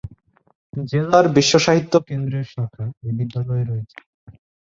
জেলার 0.73 1.25
বিশ্ব 1.35 1.53
সাহিত্য 1.65 1.93
কেন্দ্রের 2.07 2.45
শাখা 2.53 2.85
এ 3.01 3.19
বিদ্যালয়ে 3.19 3.65
রয়েছে। 3.65 3.97